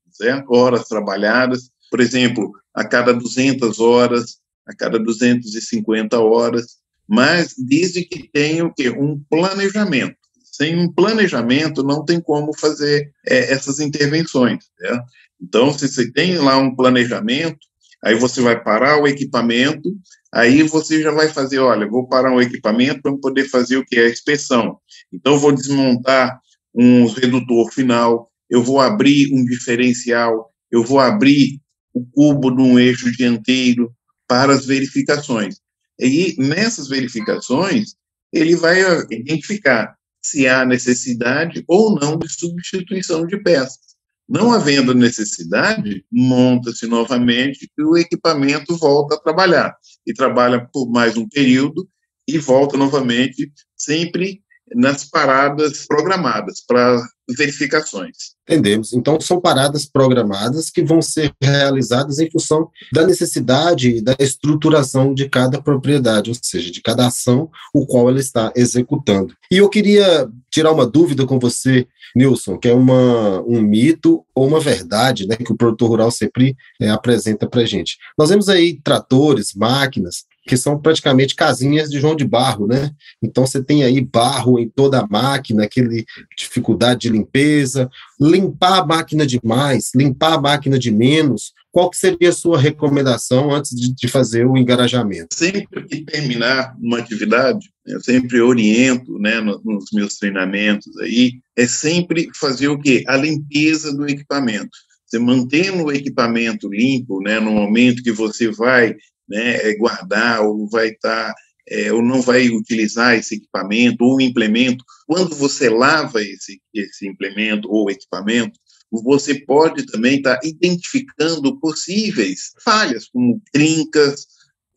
Horas 0.49 0.87
trabalhadas, 0.87 1.69
por 1.89 1.99
exemplo, 1.99 2.51
a 2.73 2.83
cada 2.83 3.13
200 3.13 3.79
horas, 3.79 4.37
a 4.65 4.75
cada 4.75 4.99
250 4.99 6.19
horas, 6.19 6.77
mas 7.07 7.53
desde 7.57 8.03
que 8.03 8.27
tenha 8.27 8.65
o 8.65 8.73
quê? 8.73 8.89
Um 8.89 9.21
planejamento. 9.29 10.15
Sem 10.43 10.77
um 10.77 10.91
planejamento, 10.91 11.83
não 11.83 12.03
tem 12.03 12.19
como 12.19 12.57
fazer 12.57 13.11
é, 13.25 13.51
essas 13.51 13.79
intervenções. 13.79 14.65
Certo? 14.79 15.03
Então, 15.41 15.71
se 15.71 15.87
você 15.87 16.11
tem 16.11 16.37
lá 16.37 16.57
um 16.57 16.75
planejamento, 16.75 17.59
aí 18.03 18.15
você 18.15 18.41
vai 18.41 18.61
parar 18.61 19.01
o 19.01 19.07
equipamento, 19.07 19.89
aí 20.33 20.63
você 20.63 21.01
já 21.01 21.11
vai 21.11 21.27
fazer, 21.27 21.59
olha, 21.59 21.87
vou 21.87 22.07
parar 22.07 22.33
o 22.33 22.41
equipamento 22.41 23.01
para 23.01 23.17
poder 23.17 23.45
fazer 23.49 23.77
o 23.77 23.85
que 23.85 23.97
é 23.97 24.05
a 24.05 24.09
inspeção. 24.09 24.79
Então, 25.13 25.37
vou 25.37 25.51
desmontar 25.51 26.39
um 26.73 27.07
redutor 27.07 27.71
final, 27.71 28.29
eu 28.49 28.63
vou 28.63 28.79
abrir 28.79 29.33
um 29.33 29.43
diferencial, 29.43 30.51
eu 30.71 30.83
vou 30.83 30.99
abrir 30.99 31.59
o 31.93 32.05
cubo 32.05 32.51
de 32.51 32.61
um 32.61 32.77
eixo 32.77 33.11
dianteiro 33.11 33.93
para 34.27 34.53
as 34.53 34.65
verificações. 34.65 35.59
E 35.99 36.35
nessas 36.37 36.87
verificações, 36.87 37.95
ele 38.33 38.55
vai 38.55 38.81
identificar 39.09 39.95
se 40.21 40.47
há 40.47 40.65
necessidade 40.65 41.63
ou 41.67 41.95
não 41.95 42.17
de 42.17 42.27
substituição 42.27 43.25
de 43.25 43.41
peças. 43.41 43.95
Não 44.27 44.51
havendo 44.51 44.93
necessidade, 44.93 46.03
monta-se 46.11 46.87
novamente 46.87 47.69
e 47.77 47.83
o 47.83 47.95
equipamento 47.95 48.75
volta 48.75 49.15
a 49.15 49.19
trabalhar. 49.19 49.75
E 50.05 50.13
trabalha 50.13 50.67
por 50.73 50.89
mais 50.89 51.15
um 51.15 51.29
período 51.29 51.87
e 52.27 52.39
volta 52.39 52.75
novamente, 52.75 53.51
sempre 53.77 54.41
nas 54.73 55.05
paradas 55.05 55.85
programadas 55.85 56.59
para 56.65 56.99
verificações. 57.29 58.35
Entendemos. 58.47 58.93
Então, 58.93 59.19
são 59.19 59.41
paradas 59.41 59.85
programadas 59.85 60.69
que 60.69 60.83
vão 60.83 61.01
ser 61.01 61.33
realizadas 61.41 62.19
em 62.19 62.29
função 62.29 62.69
da 62.93 63.05
necessidade 63.05 63.89
e 63.89 64.01
da 64.01 64.15
estruturação 64.19 65.13
de 65.13 65.27
cada 65.27 65.61
propriedade, 65.61 66.29
ou 66.29 66.37
seja, 66.39 66.71
de 66.71 66.81
cada 66.81 67.07
ação 67.07 67.49
o 67.73 67.87
qual 67.87 68.07
ela 68.09 68.19
está 68.19 68.51
executando. 68.55 69.33
E 69.51 69.57
eu 69.57 69.67
queria 69.67 70.29
tirar 70.51 70.71
uma 70.71 70.85
dúvida 70.85 71.25
com 71.25 71.39
você, 71.39 71.87
Nilson, 72.15 72.57
que 72.57 72.67
é 72.67 72.73
uma, 72.73 73.41
um 73.41 73.61
mito 73.61 74.23
ou 74.33 74.47
uma 74.47 74.59
verdade 74.59 75.27
né, 75.27 75.35
que 75.35 75.51
o 75.51 75.57
produtor 75.57 75.89
rural 75.89 76.11
sempre 76.11 76.55
é, 76.79 76.89
apresenta 76.89 77.47
para 77.47 77.61
a 77.61 77.65
gente. 77.65 77.97
Nós 78.17 78.29
vemos 78.29 78.47
aí 78.47 78.79
tratores, 78.83 79.53
máquinas, 79.55 80.25
que 80.47 80.55
são 80.55 80.79
praticamente 80.79 81.35
casinhas 81.35 81.89
de 81.89 81.99
João 81.99 82.15
de 82.15 82.25
Barro, 82.25 82.67
né? 82.67 82.91
Então 83.21 83.45
você 83.45 83.63
tem 83.63 83.83
aí 83.83 83.99
barro 83.99 84.59
em 84.59 84.69
toda 84.69 84.99
a 84.99 85.07
máquina, 85.07 85.63
aquele 85.63 86.05
dificuldade 86.37 87.01
de 87.01 87.09
limpeza, 87.09 87.89
limpar 88.21 88.79
a 88.79 88.85
máquina 88.85 89.25
de 89.25 89.39
mais, 89.43 89.89
limpar 89.95 90.33
a 90.33 90.41
máquina 90.41 90.77
de 90.77 90.91
menos. 90.91 91.51
Qual 91.71 91.91
seria 91.93 92.29
a 92.29 92.33
sua 92.33 92.59
recomendação 92.59 93.51
antes 93.51 93.75
de, 93.75 93.93
de 93.93 94.07
fazer 94.07 94.45
o 94.45 94.55
engarajamento? 94.55 95.35
Sempre 95.35 95.83
que 95.87 96.05
terminar 96.05 96.75
uma 96.79 96.99
atividade, 96.99 97.69
eu 97.85 97.99
sempre 97.99 98.39
oriento, 98.39 99.17
né, 99.19 99.41
nos 99.41 99.85
meus 99.93 100.15
treinamentos 100.15 100.95
aí, 100.99 101.33
é 101.57 101.67
sempre 101.67 102.29
fazer 102.39 102.67
o 102.67 102.79
quê? 102.79 103.03
A 103.07 103.17
limpeza 103.17 103.93
do 103.93 104.07
equipamento. 104.07 104.69
Você 105.05 105.19
mantendo 105.19 105.85
o 105.85 105.91
equipamento 105.91 106.69
limpo, 106.69 107.21
né, 107.21 107.39
no 107.39 107.51
momento 107.51 108.03
que 108.03 108.11
você 108.11 108.49
vai 108.51 108.95
né, 109.27 109.69
é, 109.69 109.75
guardar 109.75 110.41
ou 110.41 110.69
vai 110.69 110.89
estar 110.89 111.33
tá, 111.33 111.35
é, 111.67 111.91
ou 111.91 112.01
não 112.01 112.21
vai 112.21 112.49
utilizar 112.49 113.15
esse 113.15 113.35
equipamento 113.35 114.03
ou 114.03 114.21
implemento, 114.21 114.83
quando 115.07 115.35
você 115.35 115.69
lava 115.69 116.21
esse, 116.21 116.61
esse 116.73 117.07
implemento 117.07 117.69
ou 117.69 117.89
equipamento, 117.89 118.59
você 118.91 119.33
pode 119.45 119.85
também 119.85 120.17
estar 120.17 120.37
tá 120.37 120.47
identificando 120.47 121.59
possíveis 121.59 122.51
falhas, 122.63 123.07
como 123.07 123.41
trincas, 123.51 124.27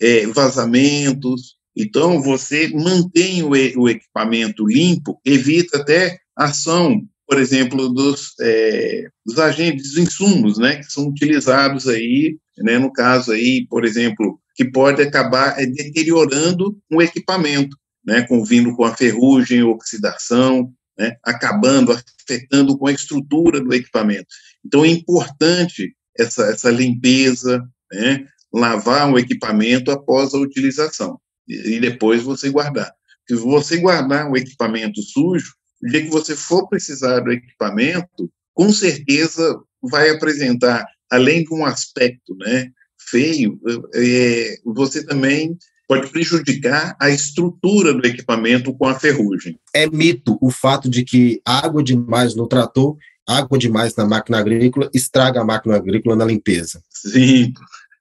é, 0.01 0.27
vazamentos. 0.27 1.57
Então, 1.77 2.21
você 2.23 2.69
mantém 2.69 3.43
o, 3.43 3.51
o 3.51 3.89
equipamento 3.89 4.67
limpo, 4.67 5.21
evita 5.25 5.79
até 5.79 6.19
ação 6.35 7.07
por 7.29 7.39
exemplo, 7.39 7.91
dos, 7.91 8.33
é, 8.41 9.05
dos 9.25 9.39
agentes, 9.39 9.91
dos 9.91 9.99
insumos, 9.99 10.57
né, 10.57 10.77
que 10.77 10.91
são 10.91 11.09
utilizados 11.09 11.87
aí, 11.87 12.39
né, 12.57 12.79
no 12.79 12.91
caso 12.91 13.33
aí, 13.33 13.67
por 13.69 13.85
exemplo, 13.85 14.41
que 14.55 14.65
pode 14.65 15.03
acabar 15.03 15.61
é, 15.61 15.67
deteriorando 15.67 16.75
um 16.91 17.03
equipamento, 17.03 17.77
né, 18.03 18.23
com 18.23 18.43
vindo 18.43 18.75
com 18.75 18.85
a 18.85 18.97
ferrugem, 18.97 19.63
oxidação, 19.63 20.73
né, 20.99 21.17
acabando, 21.23 21.93
afetando 21.93 22.79
com 22.79 22.87
a 22.87 22.93
estrutura 22.93 23.61
do 23.61 23.75
equipamento. 23.75 24.27
Então, 24.65 24.83
é 24.83 24.89
importante 24.89 25.95
essa, 26.19 26.45
essa 26.45 26.71
limpeza, 26.71 27.63
né, 27.93 28.27
lavar 28.51 29.13
o 29.13 29.19
equipamento 29.19 29.91
após 29.91 30.33
a 30.33 30.39
utilização 30.39 31.21
e, 31.47 31.75
e 31.75 31.81
depois 31.81 32.23
você 32.23 32.49
guardar. 32.49 32.91
Se 33.29 33.35
você 33.35 33.77
guardar 33.77 34.31
um 34.31 34.35
equipamento 34.35 35.03
sujo, 35.03 35.53
o 35.83 35.87
dia 35.87 36.03
que 36.03 36.11
você 36.11 36.35
for 36.35 36.69
precisar 36.69 37.21
do 37.21 37.33
equipamento, 37.33 38.31
com 38.55 38.73
certeza 38.73 39.59
vai 39.83 40.11
apresentar, 40.11 40.85
além 41.11 41.45
de 41.45 41.55
um 41.55 41.65
aspecto 41.65 42.37
né, 42.37 42.71
feio, 42.99 43.59
é, 43.95 44.57
você 44.65 45.05
também 45.05 45.57
pode 45.87 46.11
prejudicar 46.11 46.95
a 47.01 47.09
estrutura 47.09 47.95
do 47.95 48.07
equipamento 48.07 48.75
com 48.75 48.87
a 48.87 48.99
ferrugem. 48.99 49.59
É 49.75 49.89
mito 49.89 50.37
o 50.41 50.51
fato 50.51 50.89
de 50.89 51.03
que 51.03 51.41
água 51.45 51.83
demais 51.83 52.35
no 52.35 52.47
trator, 52.47 52.97
água 53.27 53.59
demais 53.59 53.95
na 53.97 54.05
máquina 54.05 54.39
agrícola, 54.39 54.91
estraga 54.93 55.41
a 55.41 55.45
máquina 55.45 55.77
agrícola 55.77 56.15
na 56.15 56.27
limpeza. 56.27 56.83
Sim, 56.91 57.53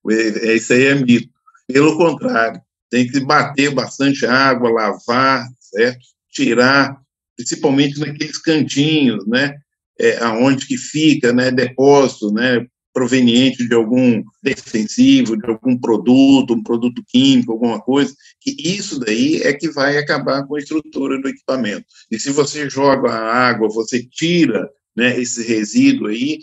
é, 0.09 0.55
isso 0.55 0.73
aí 0.73 0.85
é 0.85 0.95
mito. 0.95 1.29
Pelo 1.65 1.95
contrário, 1.97 2.61
tem 2.89 3.07
que 3.07 3.19
bater 3.21 3.73
bastante 3.73 4.25
água, 4.25 4.69
lavar, 4.69 5.47
certo? 5.59 5.99
Tirar 6.31 6.97
principalmente 7.37 7.99
naqueles 7.99 8.37
cantinhos, 8.39 9.25
né, 9.27 9.55
é, 9.99 10.17
aonde 10.17 10.65
que 10.65 10.77
fica, 10.77 11.31
né, 11.31 11.51
depósito, 11.51 12.33
né, 12.33 12.65
proveniente 12.97 13.67
de 13.67 13.75
algum 13.75 14.23
defensivo, 14.41 15.37
de 15.37 15.47
algum 15.47 15.77
produto, 15.77 16.55
um 16.55 16.63
produto 16.63 17.03
químico, 17.07 17.51
alguma 17.51 17.79
coisa, 17.79 18.11
que 18.41 18.55
isso 18.57 18.99
daí 18.99 19.39
é 19.43 19.53
que 19.53 19.69
vai 19.69 19.99
acabar 19.99 20.43
com 20.47 20.55
a 20.55 20.59
estrutura 20.59 21.21
do 21.21 21.29
equipamento. 21.29 21.85
E 22.09 22.19
se 22.19 22.31
você 22.31 22.67
joga 22.67 23.11
a 23.11 23.49
água, 23.49 23.69
você 23.69 24.03
tira 24.03 24.67
né, 24.95 25.19
esse 25.19 25.47
resíduo 25.47 26.07
aí, 26.07 26.39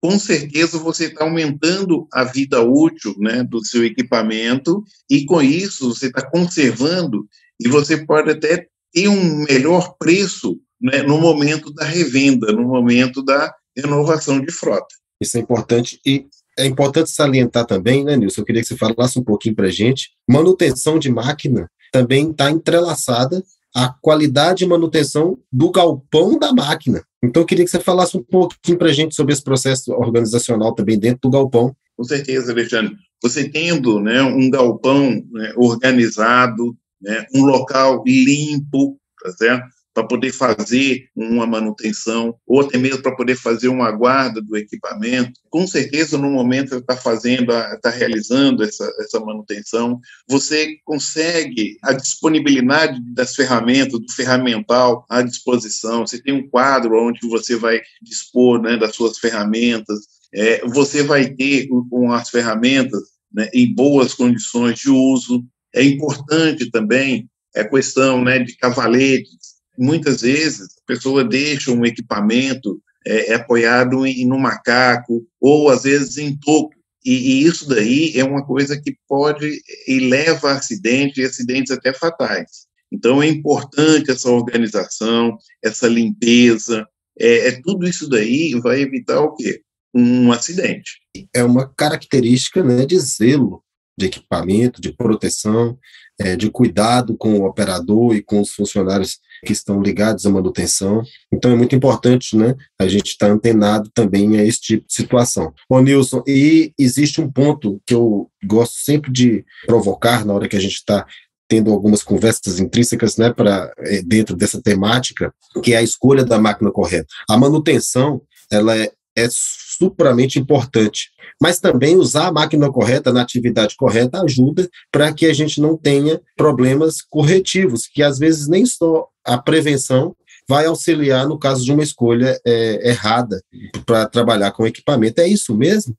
com 0.00 0.16
certeza 0.16 0.78
você 0.78 1.06
está 1.06 1.24
aumentando 1.24 2.06
a 2.12 2.22
vida 2.22 2.62
útil 2.62 3.12
né, 3.18 3.42
do 3.42 3.64
seu 3.64 3.84
equipamento 3.84 4.84
e 5.10 5.24
com 5.24 5.42
isso 5.42 5.92
você 5.92 6.06
está 6.06 6.24
conservando 6.30 7.26
e 7.58 7.66
você 7.68 8.06
pode 8.06 8.30
até 8.30 8.68
ter 8.96 9.08
um 9.08 9.44
melhor 9.44 9.94
preço 9.98 10.58
né, 10.80 11.02
no 11.02 11.20
momento 11.20 11.70
da 11.74 11.84
revenda, 11.84 12.50
no 12.50 12.62
momento 12.62 13.22
da 13.22 13.54
renovação 13.76 14.40
de 14.40 14.50
frota. 14.50 14.86
Isso 15.20 15.36
é 15.36 15.40
importante 15.40 16.00
e 16.04 16.24
é 16.58 16.64
importante 16.64 17.10
salientar 17.10 17.66
também, 17.66 18.02
né, 18.02 18.16
Nilson? 18.16 18.40
Eu 18.40 18.46
queria 18.46 18.62
que 18.62 18.68
você 18.68 18.76
falasse 18.76 19.18
um 19.18 19.22
pouquinho 19.22 19.54
para 19.54 19.66
a 19.66 19.70
gente. 19.70 20.12
Manutenção 20.26 20.98
de 20.98 21.10
máquina 21.10 21.70
também 21.92 22.30
está 22.30 22.50
entrelaçada 22.50 23.44
à 23.74 23.94
qualidade 24.00 24.60
de 24.60 24.66
manutenção 24.66 25.38
do 25.52 25.70
galpão 25.70 26.38
da 26.38 26.50
máquina. 26.54 27.04
Então, 27.22 27.42
eu 27.42 27.46
queria 27.46 27.66
que 27.66 27.70
você 27.70 27.80
falasse 27.80 28.16
um 28.16 28.22
pouquinho 28.22 28.78
para 28.78 28.88
a 28.88 28.92
gente 28.92 29.14
sobre 29.14 29.34
esse 29.34 29.44
processo 29.44 29.92
organizacional 29.92 30.74
também 30.74 30.98
dentro 30.98 31.20
do 31.24 31.30
galpão. 31.30 31.76
Com 31.94 32.04
certeza, 32.04 32.52
Alexandre. 32.52 32.96
Você 33.22 33.50
tendo 33.50 34.00
né, 34.00 34.22
um 34.22 34.48
galpão 34.48 35.22
né, 35.30 35.52
organizado, 35.56 36.74
né, 37.00 37.26
um 37.34 37.44
local 37.44 38.02
limpo, 38.06 38.98
tá 39.22 39.32
certo? 39.32 39.76
Para 39.92 40.06
poder 40.06 40.30
fazer 40.30 41.08
uma 41.16 41.46
manutenção, 41.46 42.34
ou 42.46 42.60
até 42.60 42.76
mesmo 42.76 43.00
para 43.00 43.16
poder 43.16 43.34
fazer 43.34 43.68
uma 43.68 43.90
guarda 43.90 44.42
do 44.42 44.54
equipamento. 44.54 45.40
Com 45.48 45.66
certeza, 45.66 46.18
no 46.18 46.30
momento 46.30 46.70
que 46.70 46.76
está 46.76 46.96
fazendo, 46.96 47.50
está 47.50 47.88
realizando 47.88 48.62
essa, 48.62 48.86
essa 49.00 49.18
manutenção, 49.18 49.98
você 50.28 50.76
consegue 50.84 51.78
a 51.82 51.94
disponibilidade 51.94 53.00
das 53.14 53.34
ferramentas, 53.34 53.98
do 53.98 54.12
ferramental 54.12 55.06
à 55.08 55.22
disposição. 55.22 56.06
Você 56.06 56.20
tem 56.22 56.34
um 56.34 56.46
quadro 56.46 57.02
onde 57.02 57.26
você 57.26 57.56
vai 57.56 57.80
dispor 58.02 58.60
né, 58.60 58.76
das 58.76 58.94
suas 58.94 59.18
ferramentas, 59.18 60.00
é, 60.34 60.60
você 60.66 61.02
vai 61.02 61.30
ter 61.30 61.68
com 61.88 62.12
as 62.12 62.28
ferramentas 62.28 63.00
né, 63.32 63.48
em 63.54 63.72
boas 63.74 64.12
condições 64.12 64.78
de 64.78 64.90
uso, 64.90 65.42
é 65.76 65.84
importante 65.84 66.70
também 66.70 67.28
a 67.54 67.64
questão 67.64 68.24
né, 68.24 68.38
de 68.38 68.56
cavaletes. 68.56 69.56
Muitas 69.78 70.22
vezes 70.22 70.62
a 70.62 70.86
pessoa 70.86 71.22
deixa 71.22 71.70
um 71.70 71.84
equipamento 71.84 72.80
é, 73.06 73.32
é 73.32 73.34
apoiado 73.34 74.06
em, 74.06 74.26
no 74.26 74.38
macaco 74.38 75.24
ou 75.40 75.68
às 75.68 75.82
vezes 75.82 76.16
em 76.16 76.36
toco. 76.36 76.74
E, 77.04 77.12
e, 77.12 77.46
isso 77.46 77.68
daí 77.68 78.12
é 78.16 78.24
uma 78.24 78.44
coisa 78.44 78.80
que 78.80 78.96
pode 79.06 79.60
e 79.86 80.00
leva 80.00 80.50
a 80.50 80.56
acidentes 80.56 81.18
e 81.18 81.24
acidentes 81.24 81.70
até 81.70 81.92
fatais. 81.92 82.66
Então 82.90 83.22
é 83.22 83.28
importante 83.28 84.10
essa 84.10 84.30
organização, 84.30 85.36
essa 85.62 85.86
limpeza, 85.86 86.86
é, 87.18 87.48
é 87.48 87.60
tudo 87.62 87.86
isso 87.86 88.08
daí 88.08 88.58
vai 88.60 88.80
evitar 88.80 89.20
o 89.20 89.34
quê? 89.34 89.60
Um 89.94 90.32
acidente. 90.32 91.00
É 91.34 91.44
uma 91.44 91.68
característica 91.74 92.62
né, 92.62 92.84
de 92.84 92.98
zelo 92.98 93.62
de 93.96 94.06
equipamento, 94.06 94.80
de 94.80 94.92
proteção, 94.92 95.78
é, 96.18 96.36
de 96.36 96.50
cuidado 96.50 97.16
com 97.16 97.40
o 97.40 97.46
operador 97.46 98.14
e 98.14 98.22
com 98.22 98.40
os 98.40 98.50
funcionários 98.50 99.18
que 99.44 99.52
estão 99.52 99.82
ligados 99.82 100.24
à 100.24 100.30
manutenção. 100.30 101.02
Então 101.32 101.50
é 101.50 101.56
muito 101.56 101.74
importante, 101.74 102.36
né, 102.36 102.54
a 102.78 102.88
gente 102.88 103.08
estar 103.08 103.28
tá 103.28 103.32
antenado 103.32 103.90
também 103.92 104.38
a 104.38 104.44
esse 104.44 104.60
tipo 104.60 104.86
de 104.86 104.94
situação. 104.94 105.52
Ô 105.68 105.80
Nilson, 105.80 106.22
e 106.26 106.72
existe 106.78 107.20
um 107.20 107.30
ponto 107.30 107.80
que 107.86 107.94
eu 107.94 108.30
gosto 108.44 108.76
sempre 108.78 109.12
de 109.12 109.44
provocar 109.66 110.24
na 110.24 110.32
hora 110.32 110.48
que 110.48 110.56
a 110.56 110.60
gente 110.60 110.74
está 110.76 111.06
tendo 111.48 111.70
algumas 111.70 112.02
conversas 112.02 112.58
intrínsecas, 112.58 113.16
né, 113.16 113.32
para 113.32 113.72
é, 113.78 114.02
dentro 114.02 114.34
dessa 114.34 114.60
temática, 114.60 115.32
que 115.62 115.74
é 115.74 115.76
a 115.76 115.82
escolha 115.82 116.24
da 116.24 116.38
máquina 116.38 116.72
correta. 116.72 117.06
A 117.28 117.36
manutenção, 117.36 118.20
ela 118.50 118.76
é, 118.76 118.90
é 119.16 119.26
supramente 119.30 120.38
importante. 120.38 121.10
Mas 121.40 121.58
também 121.58 121.96
usar 121.96 122.28
a 122.28 122.32
máquina 122.32 122.70
correta 122.70 123.12
na 123.12 123.22
atividade 123.22 123.76
correta 123.76 124.22
ajuda 124.22 124.68
para 124.90 125.12
que 125.12 125.26
a 125.26 125.32
gente 125.32 125.60
não 125.60 125.76
tenha 125.76 126.20
problemas 126.36 127.02
corretivos, 127.02 127.86
que 127.86 128.02
às 128.02 128.18
vezes 128.18 128.48
nem 128.48 128.64
só 128.64 129.08
a 129.24 129.36
prevenção 129.38 130.14
vai 130.48 130.66
auxiliar 130.66 131.26
no 131.26 131.38
caso 131.38 131.64
de 131.64 131.72
uma 131.72 131.82
escolha 131.82 132.38
é, 132.46 132.90
errada 132.90 133.42
para 133.84 134.06
trabalhar 134.06 134.52
com 134.52 134.66
equipamento. 134.66 135.20
É 135.20 135.28
isso 135.28 135.56
mesmo? 135.56 135.96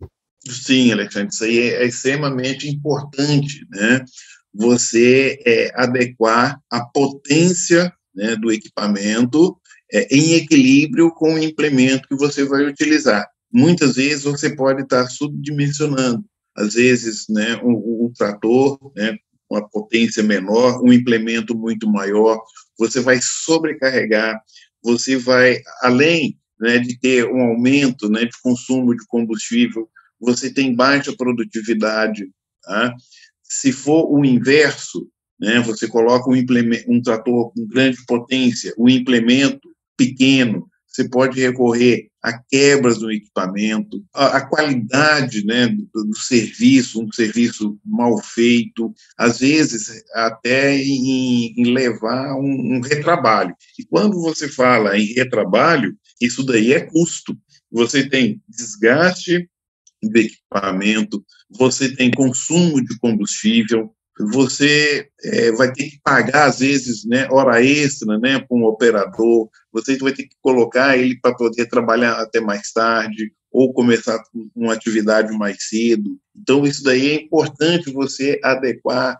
Sim, 0.49 0.91
Alexandre, 0.91 1.29
isso 1.33 1.43
aí 1.43 1.59
é, 1.59 1.83
é 1.83 1.85
extremamente 1.85 2.67
importante, 2.69 3.65
né? 3.69 4.03
Você 4.53 5.37
é, 5.45 5.71
adequar 5.75 6.59
a 6.71 6.85
potência 6.85 7.93
né, 8.15 8.35
do 8.35 8.51
equipamento 8.51 9.57
é, 9.91 10.15
em 10.15 10.33
equilíbrio 10.33 11.11
com 11.11 11.35
o 11.35 11.43
implemento 11.43 12.07
que 12.07 12.15
você 12.15 12.43
vai 12.43 12.65
utilizar 12.65 13.25
muitas 13.51 13.95
vezes 13.95 14.23
você 14.23 14.55
pode 14.55 14.83
estar 14.83 15.07
subdimensionando. 15.07 16.23
Às 16.55 16.73
vezes, 16.73 17.25
né, 17.29 17.55
um, 17.63 18.11
trator, 18.15 18.79
né, 18.95 19.15
uma 19.49 19.67
potência 19.69 20.23
menor, 20.23 20.81
um 20.83 20.91
implemento 20.91 21.55
muito 21.55 21.87
maior, 21.87 22.41
você 22.77 22.99
vai 22.99 23.19
sobrecarregar, 23.21 24.39
você 24.83 25.17
vai, 25.17 25.59
além 25.81 26.37
né, 26.59 26.79
de 26.79 26.99
ter 26.99 27.25
um 27.25 27.41
aumento 27.41 28.09
né, 28.09 28.25
de 28.25 28.41
consumo 28.41 28.95
de 28.95 29.05
combustível, 29.07 29.87
você 30.19 30.51
tem 30.51 30.75
baixa 30.75 31.15
produtividade, 31.15 32.27
tá? 32.63 32.93
Se 33.43 33.71
for 33.71 34.11
o 34.11 34.25
inverso, 34.25 35.07
né, 35.39 35.59
você 35.59 35.87
coloca 35.87 36.27
um, 36.29 36.33
um 36.87 37.01
trator 37.01 37.53
com 37.53 37.67
grande 37.67 37.97
potência, 38.07 38.73
um 38.77 38.89
implemento 38.89 39.69
pequeno, 39.97 40.69
você 40.97 41.07
pode 41.07 41.39
recorrer 41.39 42.09
a 42.23 42.41
quebras 42.49 42.97
do 42.97 43.11
equipamento, 43.11 44.03
a, 44.13 44.37
a 44.37 44.45
qualidade 44.47 45.45
né, 45.45 45.67
do, 45.67 46.05
do, 46.05 46.17
serviço, 46.17 47.01
um 47.01 47.11
serviço 47.11 47.79
mal 47.85 48.17
feito, 48.17 48.91
às 49.17 49.39
vezes 49.39 50.03
até 50.13 50.75
em, 50.75 51.53
em 51.55 51.71
levar 51.71 52.35
um, 52.35 52.77
um 52.77 52.81
retrabalho. 52.81 53.55
E 53.77 53.85
quando 53.85 54.19
você 54.19 54.49
fala 54.49 54.97
em 54.97 55.13
retrabalho, 55.13 55.95
isso 56.19 56.43
daí 56.43 56.73
é 56.73 56.81
custo. 56.81 57.37
Você 57.71 58.09
tem 58.09 58.41
desgaste 58.47 59.47
do 60.01 60.17
equipamento, 60.17 61.23
você 61.49 61.95
tem 61.95 62.09
consumo 62.11 62.83
de 62.83 62.97
combustível, 62.99 63.93
você 64.19 65.07
é, 65.23 65.51
vai 65.51 65.71
ter 65.71 65.89
que 65.89 65.99
pagar, 66.03 66.45
às 66.45 66.59
vezes, 66.59 67.05
né, 67.05 67.27
hora 67.31 67.63
extra 67.63 68.17
né, 68.17 68.39
para 68.39 68.57
um 68.57 68.63
operador, 68.63 69.49
você 69.71 69.97
vai 69.97 70.11
ter 70.11 70.23
que 70.23 70.35
colocar 70.41 70.97
ele 70.97 71.19
para 71.19 71.35
poder 71.35 71.67
trabalhar 71.67 72.13
até 72.13 72.39
mais 72.39 72.71
tarde, 72.71 73.31
ou 73.51 73.73
começar 73.73 74.21
uma 74.55 74.73
atividade 74.73 75.35
mais 75.37 75.67
cedo. 75.67 76.17
Então, 76.35 76.65
isso 76.65 76.83
daí 76.83 77.09
é 77.09 77.15
importante 77.15 77.91
você 77.91 78.39
adequar, 78.43 79.17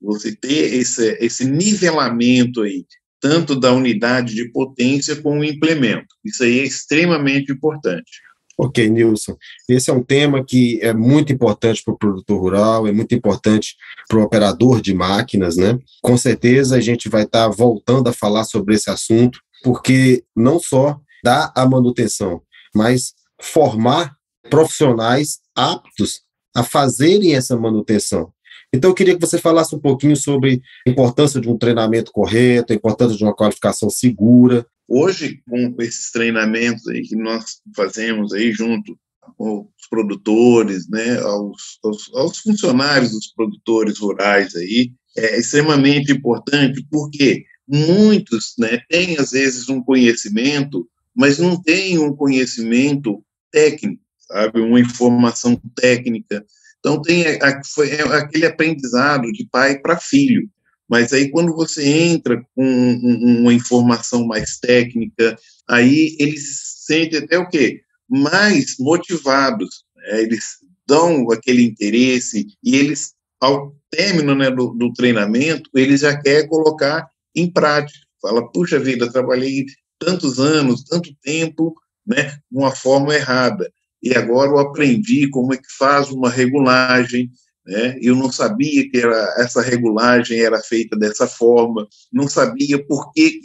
você 0.00 0.34
ter 0.34 0.74
esse, 0.74 1.16
esse 1.20 1.44
nivelamento 1.44 2.62
aí, 2.62 2.84
tanto 3.20 3.58
da 3.58 3.72
unidade 3.72 4.34
de 4.34 4.50
potência 4.50 5.16
como 5.16 5.40
o 5.40 5.44
implemento. 5.44 6.14
Isso 6.24 6.42
aí 6.42 6.60
é 6.60 6.64
extremamente 6.64 7.52
importante. 7.52 8.20
Ok, 8.62 8.90
Nilson. 8.90 9.38
Esse 9.66 9.88
é 9.88 9.94
um 9.94 10.02
tema 10.02 10.44
que 10.44 10.78
é 10.82 10.92
muito 10.92 11.32
importante 11.32 11.82
para 11.82 11.94
o 11.94 11.96
produtor 11.96 12.38
rural, 12.38 12.86
é 12.86 12.92
muito 12.92 13.14
importante 13.14 13.74
para 14.06 14.18
o 14.18 14.22
operador 14.22 14.82
de 14.82 14.92
máquinas, 14.92 15.56
né? 15.56 15.78
Com 16.02 16.14
certeza 16.18 16.76
a 16.76 16.80
gente 16.80 17.08
vai 17.08 17.22
estar 17.22 17.48
tá 17.48 17.54
voltando 17.56 18.10
a 18.10 18.12
falar 18.12 18.44
sobre 18.44 18.74
esse 18.74 18.90
assunto, 18.90 19.40
porque 19.64 20.22
não 20.36 20.60
só 20.60 21.00
dá 21.24 21.50
a 21.56 21.66
manutenção, 21.66 22.42
mas 22.74 23.14
formar 23.40 24.14
profissionais 24.50 25.38
aptos 25.56 26.20
a 26.54 26.62
fazerem 26.62 27.34
essa 27.34 27.56
manutenção. 27.56 28.30
Então, 28.74 28.90
eu 28.90 28.94
queria 28.94 29.14
que 29.14 29.26
você 29.26 29.38
falasse 29.38 29.74
um 29.74 29.80
pouquinho 29.80 30.16
sobre 30.16 30.60
a 30.86 30.90
importância 30.90 31.40
de 31.40 31.48
um 31.48 31.56
treinamento 31.56 32.12
correto, 32.12 32.74
a 32.74 32.76
importância 32.76 33.16
de 33.16 33.24
uma 33.24 33.34
qualificação 33.34 33.88
segura, 33.88 34.66
Hoje, 34.92 35.40
com 35.48 35.76
esses 35.78 36.10
treinamentos 36.10 36.88
aí 36.88 37.02
que 37.02 37.14
nós 37.14 37.60
fazemos 37.76 38.32
aí 38.32 38.50
junto 38.50 38.98
os 39.38 39.86
produtores, 39.88 40.88
né, 40.88 41.16
aos, 41.20 41.78
aos, 41.84 42.10
aos 42.12 42.38
funcionários 42.38 43.12
dos 43.12 43.28
produtores 43.28 43.98
rurais 43.98 44.56
aí, 44.56 44.90
é 45.16 45.38
extremamente 45.38 46.10
importante, 46.10 46.84
porque 46.90 47.44
muitos 47.68 48.54
né, 48.58 48.80
têm, 48.88 49.16
às 49.16 49.30
vezes, 49.30 49.68
um 49.68 49.80
conhecimento, 49.80 50.88
mas 51.14 51.38
não 51.38 51.62
têm 51.62 51.96
um 52.00 52.12
conhecimento 52.12 53.24
técnico, 53.52 54.02
sabe, 54.26 54.60
uma 54.60 54.80
informação 54.80 55.54
técnica. 55.76 56.44
Então, 56.80 57.00
tem 57.00 57.22
é 57.22 57.38
aquele 58.12 58.46
aprendizado 58.46 59.30
de 59.30 59.46
pai 59.52 59.78
para 59.78 60.00
filho. 60.00 60.50
Mas 60.90 61.12
aí, 61.12 61.30
quando 61.30 61.54
você 61.54 61.88
entra 61.88 62.44
com 62.52 62.64
uma 62.64 63.54
informação 63.54 64.26
mais 64.26 64.58
técnica, 64.58 65.38
aí 65.68 66.16
eles 66.18 66.58
se 66.58 66.86
sentem 66.86 67.20
até 67.20 67.38
o 67.38 67.48
quê? 67.48 67.82
Mais 68.08 68.74
motivados. 68.80 69.84
Né? 69.94 70.22
Eles 70.22 70.56
dão 70.88 71.30
aquele 71.30 71.62
interesse 71.62 72.44
e 72.64 72.74
eles, 72.74 73.12
ao 73.40 73.72
término 73.88 74.34
né, 74.34 74.50
do, 74.50 74.70
do 74.70 74.92
treinamento, 74.92 75.70
eles 75.72 76.00
já 76.00 76.20
querem 76.20 76.48
colocar 76.48 77.08
em 77.36 77.48
prática. 77.48 78.00
Fala, 78.20 78.50
puxa 78.50 78.80
vida, 78.80 79.12
trabalhei 79.12 79.64
tantos 79.96 80.40
anos, 80.40 80.82
tanto 80.82 81.14
tempo, 81.22 81.72
né, 82.04 82.36
uma 82.50 82.74
forma 82.74 83.14
errada. 83.14 83.70
E 84.02 84.12
agora 84.12 84.50
eu 84.50 84.58
aprendi 84.58 85.30
como 85.30 85.54
é 85.54 85.56
que 85.56 85.72
faz 85.78 86.10
uma 86.10 86.28
regulagem, 86.28 87.30
né? 87.66 87.98
Eu 88.00 88.16
não 88.16 88.30
sabia 88.30 88.88
que 88.90 88.98
era, 88.98 89.34
essa 89.38 89.60
regulagem 89.60 90.40
era 90.40 90.60
feita 90.60 90.96
dessa 90.96 91.26
forma, 91.26 91.86
não 92.12 92.28
sabia 92.28 92.84
por 92.86 93.12
que, 93.12 93.40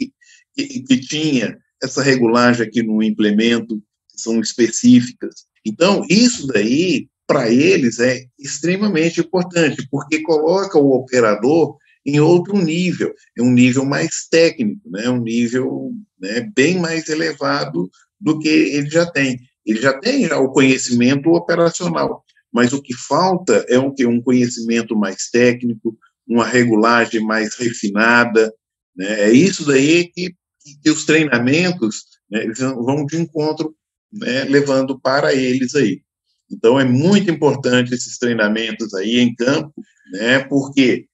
que, 0.54 0.80
que, 0.82 1.00
tinha 1.00 1.58
essa 1.82 2.02
regulagem 2.02 2.66
aqui 2.66 2.82
no 2.82 3.02
implemento, 3.02 3.76
que 4.10 4.20
são 4.20 4.40
específicas. 4.40 5.46
Então, 5.64 6.04
isso 6.08 6.46
daí, 6.46 7.08
para 7.26 7.50
eles, 7.50 7.98
é 7.98 8.24
extremamente 8.38 9.20
importante, 9.20 9.86
porque 9.90 10.22
coloca 10.22 10.78
o 10.78 10.92
operador 10.92 11.76
em 12.04 12.20
outro 12.20 12.56
nível, 12.56 13.12
é 13.36 13.42
um 13.42 13.50
nível 13.50 13.84
mais 13.84 14.28
técnico, 14.30 14.88
né? 14.88 15.10
um 15.10 15.20
nível 15.20 15.92
né, 16.20 16.48
bem 16.54 16.78
mais 16.78 17.08
elevado 17.08 17.90
do 18.20 18.38
que 18.38 18.48
ele 18.48 18.88
já 18.88 19.04
tem. 19.04 19.40
Ele 19.66 19.80
já 19.80 19.98
tem 19.98 20.32
o 20.32 20.48
conhecimento 20.50 21.28
operacional, 21.30 22.24
mas 22.56 22.72
o 22.72 22.80
que 22.80 22.94
falta 22.94 23.66
é 23.68 23.78
um, 23.78 24.22
conhecimento 24.22 24.96
mais 24.96 25.28
técnico, 25.28 25.94
uma 26.26 26.46
regulagem 26.46 27.20
mais 27.20 27.54
refinada, 27.54 28.50
né? 28.96 29.24
é 29.24 29.30
isso 29.30 29.66
daí 29.66 30.10
que, 30.10 30.34
que 30.82 30.90
os 30.90 31.04
treinamentos 31.04 32.04
né, 32.30 32.46
vão 32.56 33.04
de 33.04 33.18
encontro, 33.18 33.76
né, 34.10 34.44
levando 34.44 34.98
para 34.98 35.34
eles 35.34 35.74
aí. 35.74 36.00
Então, 36.50 36.80
é 36.80 36.84
muito 36.84 37.30
importante 37.30 37.92
esses 37.92 38.16
treinamentos 38.16 38.94
aí 38.94 39.18
em 39.18 39.34
campo, 39.34 39.74
né, 40.12 40.38
porque 40.38 41.04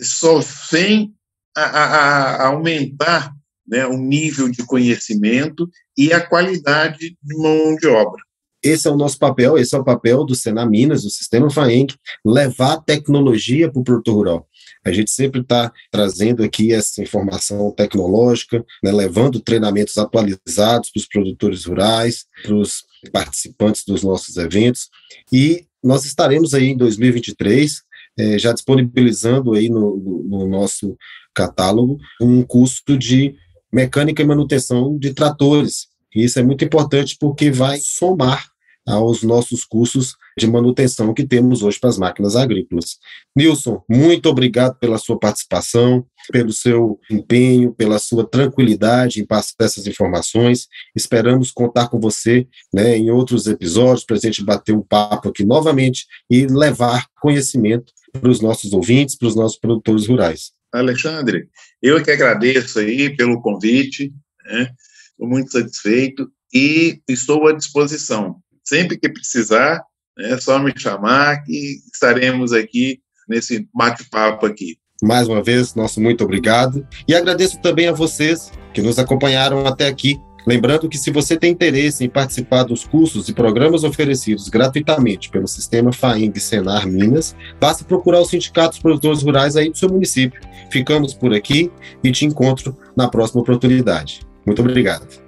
só 0.00 0.38
vem 0.70 1.12
a, 1.56 1.64
a, 1.64 2.36
a 2.36 2.46
aumentar 2.46 3.34
né, 3.66 3.84
o 3.84 3.96
nível 3.96 4.48
de 4.48 4.64
conhecimento 4.64 5.68
e 5.98 6.12
a 6.12 6.24
qualidade 6.24 7.16
de 7.20 7.36
mão 7.36 7.74
de 7.74 7.88
obra. 7.88 8.22
Esse 8.64 8.88
é 8.88 8.90
o 8.90 8.96
nosso 8.96 9.18
papel, 9.18 9.58
esse 9.58 9.76
é 9.76 9.78
o 9.78 9.84
papel 9.84 10.24
do 10.24 10.34
Sena 10.34 10.64
Minas, 10.64 11.02
do 11.02 11.10
Sistema 11.10 11.50
FAENC, 11.50 11.94
levar 12.24 12.78
tecnologia 12.78 13.70
para 13.70 13.78
o 13.78 13.84
produtor 13.84 14.14
rural. 14.14 14.48
A 14.82 14.90
gente 14.90 15.10
sempre 15.10 15.42
está 15.42 15.70
trazendo 15.90 16.42
aqui 16.42 16.72
essa 16.72 17.02
informação 17.02 17.70
tecnológica, 17.72 18.64
né, 18.82 18.90
levando 18.90 19.38
treinamentos 19.38 19.98
atualizados 19.98 20.90
para 20.90 21.00
os 21.00 21.06
produtores 21.06 21.66
rurais, 21.66 22.24
para 22.42 22.54
os 22.54 22.84
participantes 23.12 23.84
dos 23.86 24.02
nossos 24.02 24.38
eventos, 24.38 24.88
e 25.30 25.66
nós 25.82 26.06
estaremos 26.06 26.54
aí 26.54 26.68
em 26.68 26.76
2023 26.76 27.82
eh, 28.18 28.38
já 28.38 28.52
disponibilizando 28.54 29.52
aí 29.52 29.68
no, 29.68 30.24
no 30.26 30.48
nosso 30.48 30.96
catálogo 31.34 31.98
um 32.18 32.42
curso 32.42 32.96
de 32.96 33.34
mecânica 33.70 34.22
e 34.22 34.26
manutenção 34.26 34.96
de 34.96 35.12
tratores. 35.12 35.88
E 36.14 36.24
isso 36.24 36.38
é 36.38 36.42
muito 36.42 36.64
importante 36.64 37.16
porque 37.20 37.50
vai 37.50 37.78
somar 37.78 38.53
aos 38.86 39.22
nossos 39.22 39.64
cursos 39.64 40.16
de 40.38 40.46
manutenção 40.46 41.14
que 41.14 41.26
temos 41.26 41.62
hoje 41.62 41.78
para 41.78 41.90
as 41.90 41.98
máquinas 41.98 42.36
agrícolas. 42.36 42.98
Nilson, 43.34 43.82
muito 43.88 44.28
obrigado 44.28 44.78
pela 44.78 44.98
sua 44.98 45.18
participação, 45.18 46.06
pelo 46.30 46.52
seu 46.52 46.98
empenho, 47.10 47.72
pela 47.72 47.98
sua 47.98 48.28
tranquilidade 48.28 49.20
em 49.20 49.26
passar 49.26 49.54
essas 49.60 49.86
informações. 49.86 50.66
Esperamos 50.94 51.50
contar 51.50 51.88
com 51.88 51.98
você 51.98 52.46
né, 52.72 52.96
em 52.96 53.10
outros 53.10 53.46
episódios 53.46 54.04
para 54.04 54.16
a 54.16 54.20
gente 54.20 54.44
bater 54.44 54.74
um 54.74 54.82
papo 54.82 55.28
aqui 55.28 55.44
novamente 55.44 56.06
e 56.30 56.46
levar 56.46 57.06
conhecimento 57.20 57.92
para 58.12 58.30
os 58.30 58.40
nossos 58.40 58.72
ouvintes, 58.72 59.16
para 59.16 59.28
os 59.28 59.36
nossos 59.36 59.58
produtores 59.58 60.06
rurais. 60.06 60.52
Alexandre, 60.72 61.48
eu 61.80 62.02
que 62.02 62.10
agradeço 62.10 62.80
aí 62.80 63.14
pelo 63.16 63.40
convite, 63.40 64.12
né? 64.44 64.70
estou 65.10 65.28
muito 65.28 65.52
satisfeito 65.52 66.28
e 66.52 67.00
estou 67.08 67.46
à 67.46 67.52
disposição 67.52 68.42
sempre 68.64 68.98
que 68.98 69.08
precisar, 69.08 69.82
é 70.18 70.38
só 70.38 70.58
me 70.58 70.72
chamar 70.76 71.42
que 71.44 71.80
estaremos 71.92 72.52
aqui 72.52 73.00
nesse 73.28 73.68
bate-papo 73.74 74.46
aqui. 74.46 74.78
Mais 75.02 75.28
uma 75.28 75.42
vez, 75.42 75.74
nosso 75.74 76.00
muito 76.00 76.24
obrigado. 76.24 76.86
E 77.06 77.14
agradeço 77.14 77.60
também 77.60 77.88
a 77.88 77.92
vocês 77.92 78.50
que 78.72 78.80
nos 78.80 78.98
acompanharam 78.98 79.66
até 79.66 79.86
aqui. 79.86 80.18
Lembrando 80.46 80.88
que 80.88 80.98
se 80.98 81.10
você 81.10 81.36
tem 81.36 81.52
interesse 81.52 82.04
em 82.04 82.08
participar 82.08 82.64
dos 82.64 82.84
cursos 82.84 83.28
e 83.28 83.32
programas 83.32 83.82
oferecidos 83.82 84.48
gratuitamente 84.48 85.30
pelo 85.30 85.48
sistema 85.48 85.90
FAENG 85.90 86.38
Senar 86.38 86.86
Minas, 86.86 87.34
basta 87.58 87.82
procurar 87.82 88.20
os 88.20 88.28
sindicatos 88.28 88.78
produtores 88.78 89.22
rurais 89.22 89.56
aí 89.56 89.70
do 89.70 89.78
seu 89.78 89.88
município. 89.88 90.40
Ficamos 90.70 91.14
por 91.14 91.32
aqui 91.32 91.70
e 92.02 92.12
te 92.12 92.26
encontro 92.26 92.76
na 92.94 93.08
próxima 93.08 93.40
oportunidade. 93.40 94.20
Muito 94.44 94.60
obrigado. 94.60 95.23